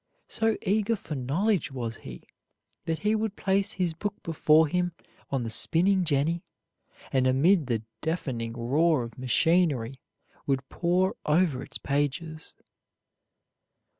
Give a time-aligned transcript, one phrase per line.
[0.29, 2.23] So eager for knowledge was he,
[2.85, 4.93] that he would place his book before him
[5.29, 6.43] on the spinning jenny,
[7.13, 10.01] and amid the deafening roar of machinery
[10.47, 12.55] would pore over its pages.